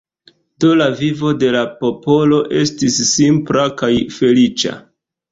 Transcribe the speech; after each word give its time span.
Do 0.63 0.69
la 0.77 0.85
vivo 1.01 1.33
de 1.43 1.49
la 1.55 1.59
popolo 1.81 2.39
estis 2.61 2.97
simpla 3.09 3.67
kaj 3.83 3.91
feliĉa. 4.15 4.73